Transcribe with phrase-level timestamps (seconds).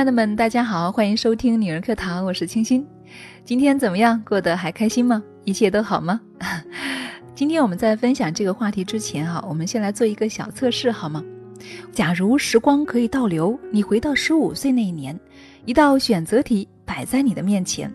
[0.00, 2.86] 亲爱的们，大家好，欢迎收听女人课堂，我是清新。
[3.44, 4.18] 今天怎么样？
[4.26, 5.22] 过得还开心吗？
[5.44, 6.18] 一切都好吗？
[7.36, 11.22] 今天我们在分享这个话题之前哈，我们先来做一个小测试好吗？
[11.92, 15.14] 假如时光可以倒流，你回到十五岁那一年，
[15.66, 17.92] 一道选择题摆在你的面前，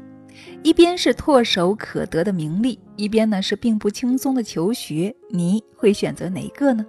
[0.61, 6.85] 一边是唾手可得的名利，一边呢是并不轻松的求学，你会选择哪一个呢？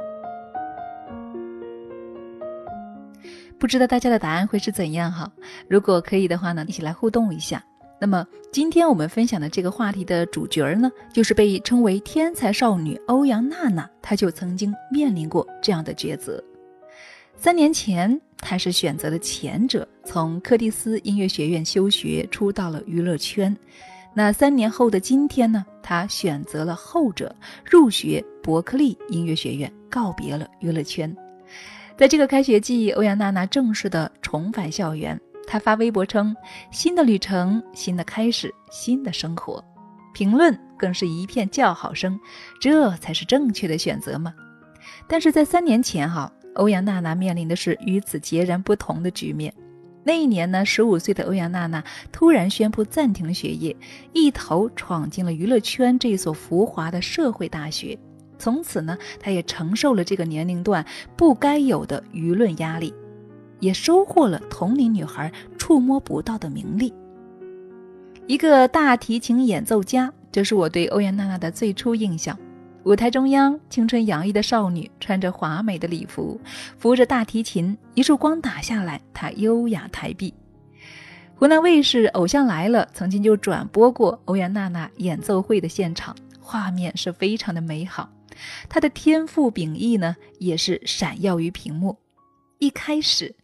[3.66, 5.28] 不知道大家的答案会是怎样哈？
[5.68, 7.60] 如果可以的话呢，一起来互动一下。
[8.00, 16.40] 那么今天我们分享的这个话题的主角呢，就是被称为天才少女欧阳娜娜，她就曾经面临过这样的抉择。
[17.36, 23.52] 三年前，她是选择了前者，从柯蒂斯音乐学院休学，出到了娱乐圈。
[24.14, 27.34] 那三年后的今天呢，她选择了后者，
[27.68, 31.12] 入学伯克利音乐学院，告别了娱乐圈。
[31.96, 35.18] 在这个开学季，欧阳娜娜正式的重返校园。
[35.46, 36.36] 她发微博称
[36.70, 39.64] ：“新的旅程，新的开始，新的生活。”
[40.12, 42.20] 评论更是一片叫好声。
[42.60, 44.34] 这才是正确的选择吗？
[45.08, 49.50] 但是在三年前，哈，欧阳娜娜面临的是与此截然不同的局面。
[50.04, 53.74] 那一年呢，十五岁的欧阳娜娜突然宣布暂停了学业，
[54.12, 57.98] 一头闯进了娱乐圈这所浮华的社会大学。
[58.38, 60.84] 从此呢，她也承受了这个年龄段
[61.16, 62.94] 不该有的舆论压力，
[63.60, 66.92] 也收获了同龄女孩触摸不到的名利。
[68.26, 72.36] 一个大提琴演奏家，这是我对欧阳娜娜的最初印象。
[72.84, 76.40] 舞台中央，青春洋溢的少女穿着华美的礼服，
[76.78, 80.32] 扶着大提琴，一束光打下来，她优雅抬臂。
[81.34, 88.08] 湖南卫视《偶像来了》曾经就转播过欧阳娜娜演奏会的现场，画面是非常的美好。
[88.68, 91.98] 他的天赋秉异呢，也是闪耀于屏幕。
[92.58, 93.34] 一开始，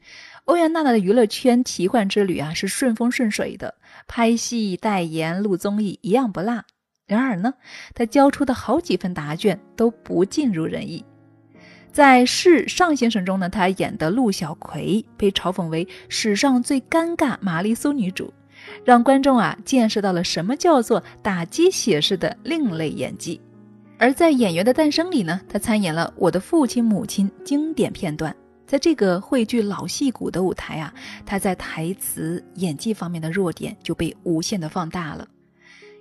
[0.44, 3.74] 欧阳娜娜的娱乐圈奇幻之旅啊，是顺风顺水的，
[4.08, 6.64] 拍戏、代言、录综艺一样不落。
[7.06, 7.52] 然而呢，
[7.94, 11.04] 她交出的好几份答卷都不尽如人意。
[11.92, 18.32] 在《是尚先生》中呢，她演的陆小葵被嘲讽为史上最尴尬玛丽苏女主，
[18.82, 23.38] 让观众啊见识到了什么叫做打鸡血式的另类演技。
[24.02, 28.34] 而在《演员的诞生》里呢，他参演了我的父亲母亲经典片段。
[28.66, 30.92] 在这个汇聚老戏骨的舞台啊，
[31.24, 35.28] 他在台词演技方面的弱点就被无限的放大了。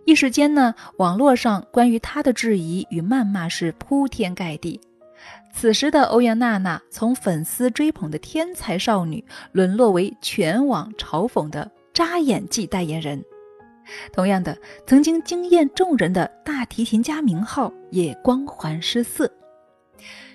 [0.04, 4.82] 一时间呢，网络上关于他的质疑与谩骂是铺天盖地。
[5.54, 13.24] 此时的欧阳娜娜，从粉丝追捧的天才少女，沦落为全网嘲讽的扎演技代言人。
[14.14, 19.32] 同样的，曾经惊艳众人的大提琴家名号也光环失色，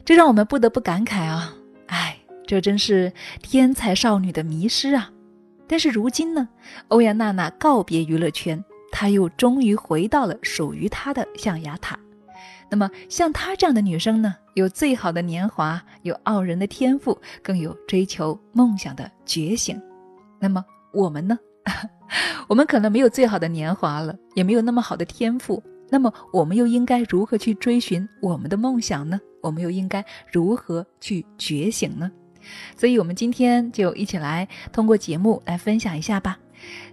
[0.04, 1.54] 这让我们不得不感慨啊！
[1.86, 3.12] 哎，这真是
[3.42, 5.10] 天才少女的迷失啊！
[5.66, 6.48] 但是如今呢，
[6.88, 8.62] 欧阳娜娜告别娱乐圈，
[8.92, 11.98] 她又终于回到了属于她的象牙塔。
[12.68, 19.80] 那么，像她这样的女生呢，有最好的年华，有傲人的天赋，更有追求梦想的觉醒。
[20.38, 21.38] 那么，我们呢？
[22.48, 25.62] 我们可能没有最好的年华了，也没有那么好的天赋。
[25.88, 29.20] 那么，我们又应该如何去追寻我们的梦想呢？
[29.40, 32.10] 我们又应该如何去觉醒呢？
[32.76, 36.38] 所以，我们今天就一起来通过节目来分享一下吧。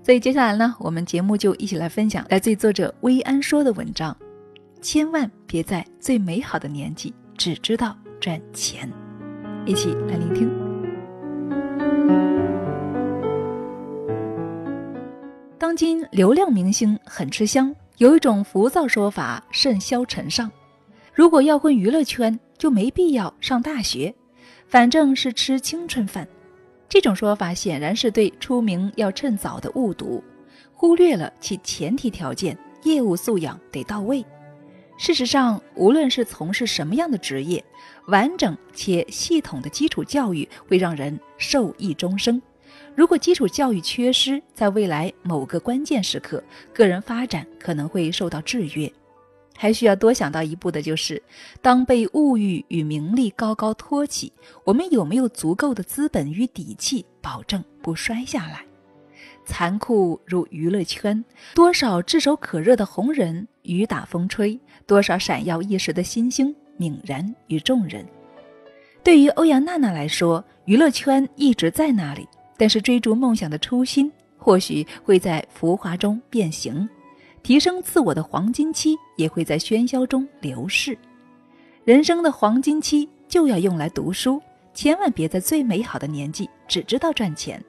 [0.03, 4.16] 所以，接下来呢，我们节目就一起来分享来自于作者薇安说的文章：
[4.81, 8.88] 千万别在最美好的年纪只知道赚钱。
[9.66, 12.22] 一起来聆听。
[15.63, 20.51] 当今流量明星很吃香，有一种浮躁说法甚嚣尘上。
[21.13, 24.13] 如果要混娱乐圈，就没必要上大学，
[24.68, 26.28] 反正是吃青春饭。
[26.90, 30.22] 这种说法显然是对出名要趁早的误读，
[30.73, 34.25] 忽略了其前提条件：业务素养得到位。
[34.97, 37.63] 事实上，无论是从事什么样的职业，
[38.07, 42.41] 完整且系统的基础教育会让人受益终生。
[42.95, 48.91] 如果基础教育缺失，在未来某个关键时刻，个人发展可能会受到制约。
[49.55, 51.22] 还需要多想到一步的就是，
[51.61, 54.31] 当被物欲与名利高高托起，
[54.63, 58.63] 我们有没有足够的资本与底气，保证不摔下来？
[59.46, 61.23] 残酷如娱乐圈，
[61.53, 68.05] 多少炙手可热的红人雨打风吹，多少闪耀一时的新星泯然于众人。
[69.03, 72.28] 对于欧阳娜娜来说，娱乐圈一直在那里。
[72.58, 76.88] 但是追逐梦想的初心，或许会在浮华中变形；
[77.41, 80.97] 提升自我的黄金期，也会在喧嚣中流逝。
[81.84, 84.41] 人生的黄金期就要用来读书，
[84.73, 87.64] 千万别在最美好的年纪只知道赚钱。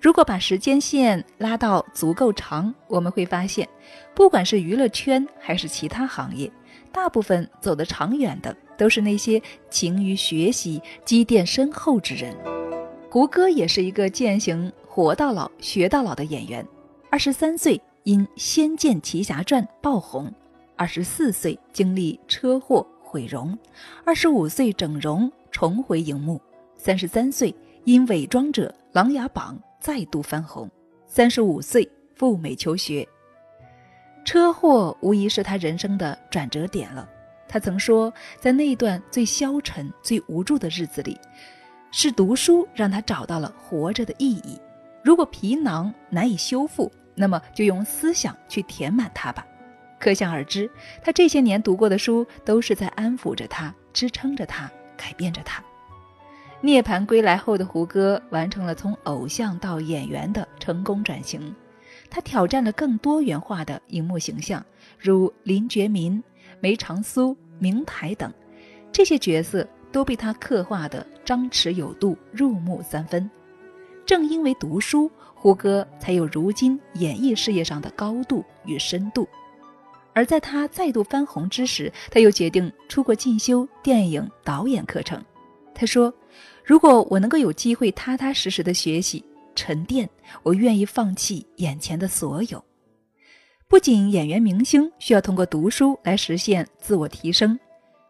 [0.00, 3.66] 如果把时间线拉到足够长，我们会发现，
[4.14, 6.50] 不管是娱乐圈还是其他行业，
[6.92, 9.40] 大部分走得长远的都是那些
[9.70, 12.36] 勤于学习、积淀深厚之人。
[13.14, 16.66] 胡歌也是一个践行“活到老，学到老”的演员。
[17.10, 20.34] 二十三岁因《仙剑奇侠传》爆红，
[20.74, 23.56] 二十四岁经历车祸毁容，
[24.04, 26.40] 二十五岁整容重回荧幕，
[26.76, 29.56] 三十三岁因《伪装者》《琅琊榜》。
[29.78, 30.68] 再度翻红，
[31.06, 33.06] 三十五岁赴美求学。
[34.24, 37.08] 车祸无疑是他人生的转折点了。
[37.46, 41.16] 他曾说，在那段最消沉、最无助的日子里，
[41.96, 44.60] 是读书让他找到了活着的意义。
[45.04, 49.46] 如果皮囊难以修复，那么就用思想去填满它吧。
[50.00, 50.68] 可想而知，
[51.04, 55.62] 他这些年读过的书都是在安抚着他，支撑着他，改变着他。
[56.60, 61.54] 涅槃归来后的胡歌完成了从偶像到演员的成功转型，
[62.10, 64.66] 他挑战了更多元化的荧幕形象，
[64.98, 66.20] 如林觉民、
[66.58, 68.32] 梅长苏、明台等，
[68.90, 69.64] 这些角色
[69.94, 73.30] 都被他刻画的张弛有度、入木三分。
[74.04, 79.28] 正因为读书，胡歌才有如今演艺事业上的高度与深度。
[80.12, 85.24] 而在他再度翻红之时，他又决定出国进修电影导演课程。
[85.72, 86.12] 他说。
[86.64, 89.22] 如果我能够有机会踏踏实实的学习
[89.54, 90.08] 沉淀，
[90.42, 92.64] 我愿意放弃眼前的所有。
[93.68, 97.60] 不仅演员明星需要通过读书来实现自我提升，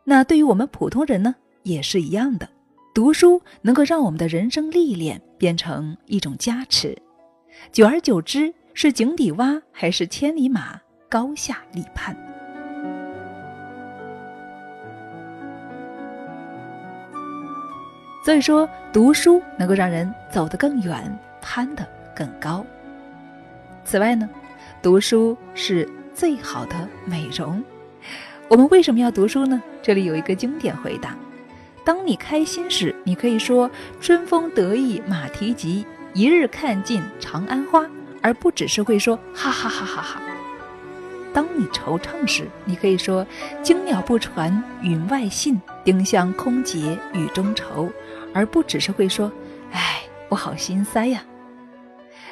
[0.05, 1.35] 那对于我们普通人呢，
[1.65, 2.49] 也是一样的。
[2.95, 6.97] 读书能够让我们的人生历练变成一种加持，
[7.73, 12.17] 久而久之，是井底蛙还是千里马，高下立判。
[18.25, 22.65] 所以说，读书能够让人走得更远，攀得更高。
[23.85, 24.31] 此外呢，
[24.81, 27.63] 读书是最好的美容。
[28.49, 29.61] 我们为什么要读书呢？
[29.83, 31.15] 这里有一个经典回答：
[31.85, 33.71] 当你开心时，你可以说
[34.01, 35.85] “春风得意马蹄疾，
[36.15, 37.87] 一日看尽长安花”，
[38.23, 40.23] 而不只是会说“哈哈哈哈哈”。
[41.35, 43.27] 当你惆怅时，你可以说
[43.63, 47.91] “惊鸟不传云外信，丁香空结雨中愁”，
[48.33, 49.31] 而不只是会说
[49.73, 51.23] “哎，我好心塞呀”。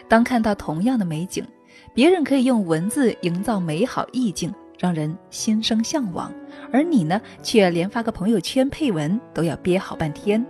[0.09, 1.45] 当看到同样的美景，
[1.93, 6.35] 别人可以用文字营造美好意境，让人心生向往，
[6.73, 10.45] 而你呢，却连发个朋友圈配文都要憋好半天。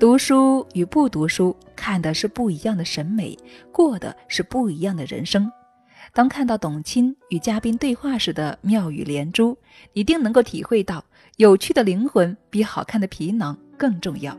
[0.00, 3.36] 读书与不读书，看的是不一样的审美，
[3.70, 5.52] 过的是不一样的人生。
[6.14, 9.54] 当看到董卿与嘉宾对话时的妙语连珠，
[9.92, 11.04] 一定能够体会到
[11.36, 14.34] 有趣的灵魂比好看的皮囊更重要。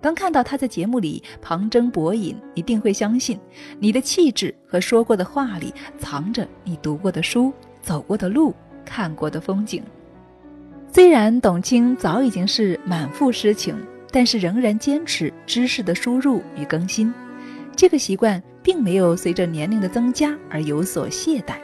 [0.00, 3.38] 当看到他在节目里旁征博引，一定会相信
[3.78, 7.52] 你的气质和说过的话里藏着你读过的书、
[7.86, 8.52] 走过的路、
[8.84, 9.80] 看过的风景。
[10.92, 13.76] 虽然董卿早已经是满腹诗情，
[14.10, 17.14] 但是仍然坚持知识的输入与更新，
[17.76, 18.42] 这个习惯。
[18.66, 21.54] 并没有随着年龄的增加而有所懈怠。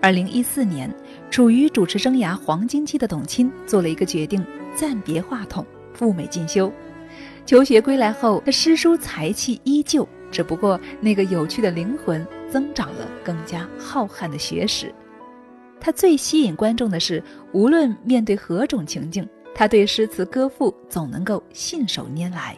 [0.00, 0.88] 二零一四年，
[1.28, 6.72] 处于主持生涯黄金期的董卿做了一个决定，暂别话筒，赴美进修。
[7.44, 14.94] 求学归来后，他诗书才气依旧，只不过那个有趣的灵魂增长了更加浩瀚的学识。
[15.84, 17.22] 他最吸引观众的是，
[17.52, 22.56] 无论面对何种情境，他对诗词歌赋总能够信手拈来。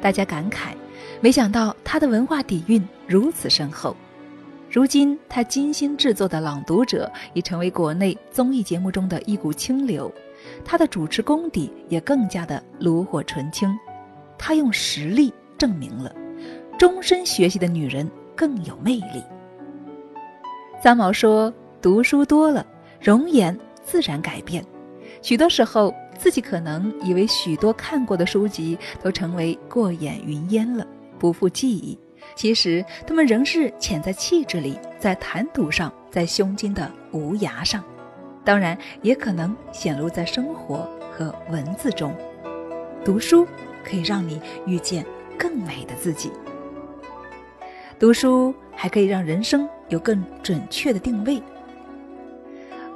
[0.00, 0.72] 大家感慨。
[1.20, 3.96] 没想到他的文化底蕴如此深厚，
[4.68, 10.12] 如今他精心制作的《朗读者》已成为国内综艺节目中的一股清流，
[10.64, 13.72] 他的主持功底也更加的炉火纯青。
[14.36, 16.12] 他用实力证明了，
[16.76, 19.22] 终身学习的女人更有魅力。
[20.82, 22.66] 三毛说：“读书多了，
[23.00, 24.64] 容颜自然改变。
[25.22, 30.86] 许多时候，自己可能以为许多看过的书籍都成为过眼云烟了。”
[31.18, 31.98] 不复记忆，
[32.34, 37.82] 其实他们仍是潜在气质里，在谈吐上，在胸襟的无涯上，
[38.44, 42.14] 当然也可能显露在生活和文字中。
[43.02, 43.46] 读书
[43.82, 45.06] 可以让你遇见
[45.38, 46.30] 更美的自己，
[47.98, 51.42] 读书还可以让人生有更准确的定位。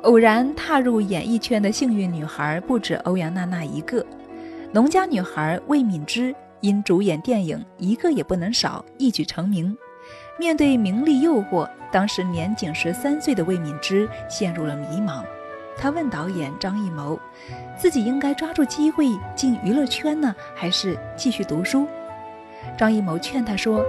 [0.03, 4.05] 偶然踏入演艺圈的幸运女孩不止欧阳娜娜一个，
[4.73, 6.35] 农家女孩魏敏芝。
[6.63, 9.75] 因主演电影《一个也不能少》一举成名，
[10.39, 15.25] 面对名利诱惑，当时年仅十三岁的魏敏芝陷入了迷茫。
[15.75, 17.19] 她问导演张艺谋，
[17.79, 21.87] 自己应该抓住机会进娱乐圈呢，还是继续读书？
[22.77, 23.83] 张艺谋劝她说：“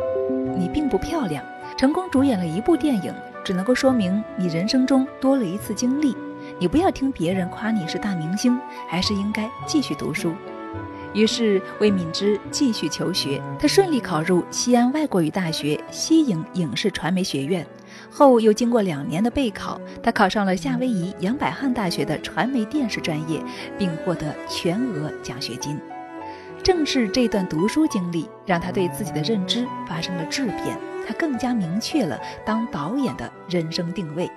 [0.58, 1.44] 你并不漂亮。
[1.78, 3.14] 成功主演了一部电影，
[3.44, 6.16] 只能够说明你人生中多了一次经历。
[6.60, 10.34] 你不要听别人夸你是大明星，还是应该继续读书。
[11.14, 17.66] 于是魏敏芝继续求学，她顺利考入西安外国语大学西影影视传媒学院，
[18.10, 23.44] 后又经过两年的备考，他考上了夏威夷杨百翰大学的传媒电视专业，
[23.78, 25.78] 并获得全额奖学金。
[26.64, 30.78] 正是这段读书经历，让他对自己的认知发生了质变，
[31.12, 34.32] 他更加明确了当导演的人生定位。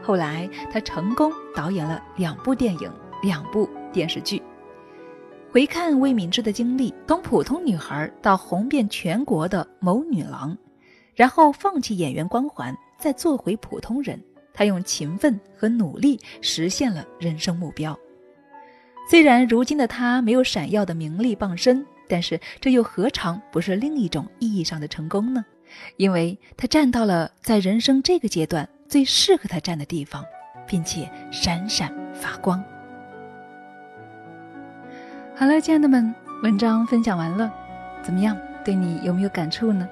[0.00, 2.92] 后来，他成功导演了两部电影、
[3.24, 4.40] 两部电视剧。
[5.50, 10.56] 回看魏敏芝的经历，从普通女孩到红遍全国的某女郎，
[11.16, 14.22] 然后放弃演员光环，再做回普通人，
[14.54, 17.98] 他用勤奋和努力实现了人生目标。
[19.10, 25.44] 虽然如今的他没有闪耀的名利傍身，但是这又何尝不是另一种意义上的成功呢？
[25.96, 30.24] 因为他站到了在人生这个阶段最适合他站的地方，
[30.66, 32.62] 并且闪闪发光。
[35.34, 37.52] 好了，亲爱的们，文章分享完了，
[38.02, 38.36] 怎么样？
[38.64, 39.88] 对你有没有感触呢？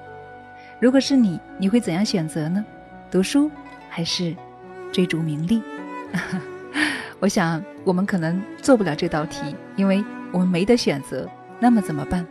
[0.79, 2.65] 如果是你，你会怎样选择呢？
[3.11, 3.49] 读书
[3.89, 4.35] 还是
[4.91, 5.61] 追逐名利？
[7.21, 11.29] 我想，我们可能做不了这道题，因为我们没得选择。
[11.59, 12.25] 那么怎么办？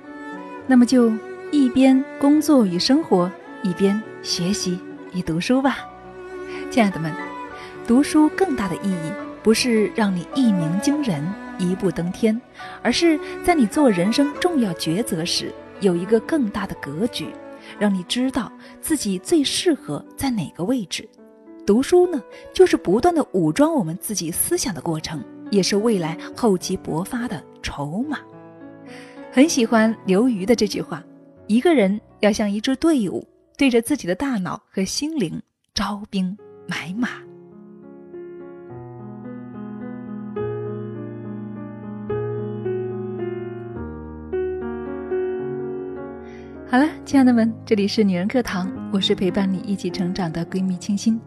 [0.67, 1.13] 那么就
[1.55, 3.31] 一边工作与生活，
[3.63, 4.77] 一边学习
[5.13, 5.89] 与读书吧。
[6.69, 7.15] 亲爱的们，
[7.87, 11.25] 读书更大的意义，不是让你一鸣惊人、
[11.57, 12.41] 一步登天，
[12.83, 17.29] 而是在你做人生重要抉择时，有一个更大的格局，
[17.79, 21.09] 让你知道自己最适合在哪个位置。
[21.65, 22.21] 读书呢，
[22.53, 28.19] 就是不断的武装我们自己思想的过程，也是未来厚积薄发的筹码。
[29.31, 31.01] 很喜欢刘瑜的这句话：
[31.47, 33.27] 一个人要像一支队伍，
[33.59, 35.41] 对着自己的大脑和心灵
[35.75, 36.35] 招兵
[36.67, 37.09] 买马。
[46.67, 51.21] 好了，亲爱的们，这里是女人课堂，我是陪伴你一起成长的闺蜜清新。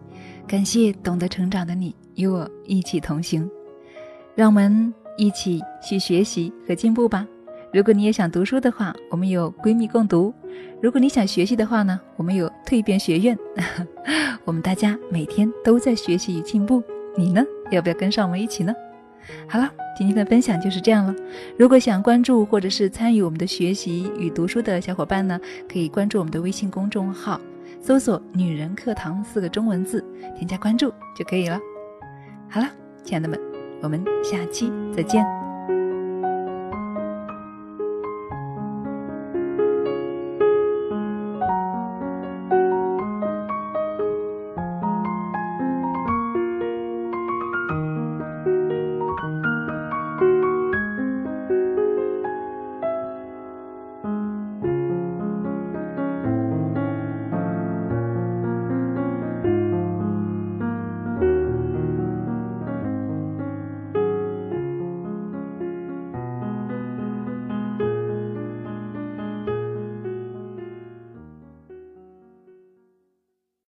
[0.48, 3.48] 感谢懂得成长的你与我一起同行，
[4.34, 7.24] 让我们一起去学习和进步吧。
[7.72, 10.32] 如果你也想读书的话，我们有闺蜜共读；
[10.80, 13.36] 如果你想学习的话呢，我们有蜕变学院。
[14.44, 16.82] 我们大家每天都在学习与进步，
[17.14, 17.44] 你呢？
[17.70, 18.74] 要不要跟上我们一起呢？
[19.46, 21.14] 好了，今天的分享就是这样了。
[21.58, 25.38] 如果想关注或者是参与我们的学习与读书的小伙伴呢，
[25.70, 27.38] 可以关注我们的微信公众号。
[27.82, 30.02] 搜索“女人课堂”四个中文字，
[30.34, 31.60] 添加关注就可以了。
[32.48, 32.68] 好了，
[33.04, 33.38] 亲爱的们，
[33.82, 35.37] 我们下期再见。